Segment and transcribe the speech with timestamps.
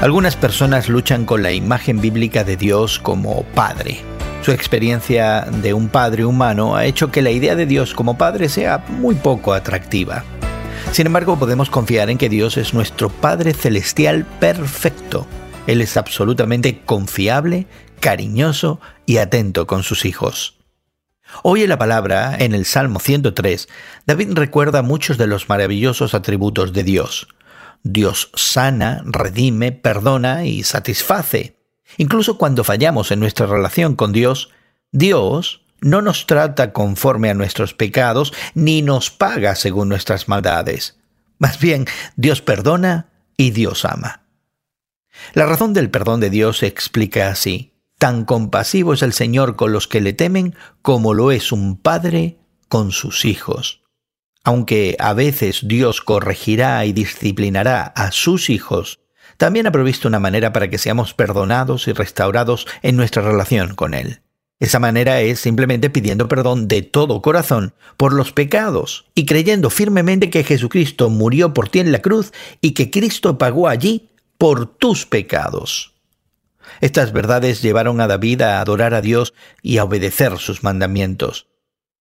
[0.00, 4.00] Algunas personas luchan con la imagen bíblica de Dios como Padre.
[4.42, 8.48] Su experiencia de un padre humano ha hecho que la idea de Dios como Padre
[8.48, 10.24] sea muy poco atractiva.
[10.92, 15.26] Sin embargo, podemos confiar en que Dios es nuestro Padre Celestial perfecto.
[15.66, 17.66] Él es absolutamente confiable,
[18.00, 20.56] cariñoso y atento con sus hijos.
[21.42, 23.68] Hoy en la palabra, en el Salmo 103,
[24.06, 27.28] David recuerda muchos de los maravillosos atributos de Dios.
[27.82, 31.56] Dios sana, redime, perdona y satisface.
[31.96, 34.50] Incluso cuando fallamos en nuestra relación con Dios,
[34.92, 40.98] Dios no nos trata conforme a nuestros pecados ni nos paga según nuestras maldades.
[41.38, 44.26] Más bien, Dios perdona y Dios ama.
[45.32, 47.72] La razón del perdón de Dios se explica así.
[47.98, 52.38] Tan compasivo es el Señor con los que le temen como lo es un padre
[52.68, 53.82] con sus hijos.
[54.44, 59.00] Aunque a veces Dios corregirá y disciplinará a sus hijos,
[59.36, 63.94] también ha provisto una manera para que seamos perdonados y restaurados en nuestra relación con
[63.94, 64.20] Él.
[64.60, 70.28] Esa manera es simplemente pidiendo perdón de todo corazón por los pecados y creyendo firmemente
[70.28, 75.06] que Jesucristo murió por ti en la cruz y que Cristo pagó allí por tus
[75.06, 75.94] pecados.
[76.82, 81.49] Estas verdades llevaron a David a adorar a Dios y a obedecer sus mandamientos.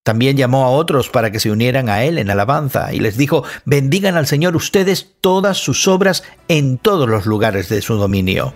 [0.03, 3.43] También llamó a otros para que se unieran a él en alabanza y les dijo,
[3.65, 8.53] bendigan al Señor ustedes todas sus obras en todos los lugares de su dominio.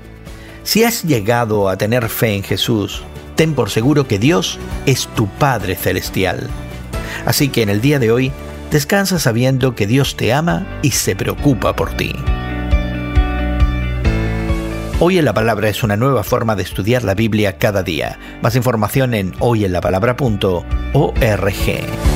[0.63, 3.03] Si has llegado a tener fe en Jesús,
[3.35, 6.49] ten por seguro que Dios es tu Padre Celestial.
[7.25, 8.31] Así que en el día de hoy,
[8.71, 12.13] descansa sabiendo que Dios te ama y se preocupa por ti.
[15.05, 18.17] Hoy en la Palabra es una nueva forma de estudiar la Biblia cada día.
[18.41, 22.12] Más información en hoyenlapalabra.org.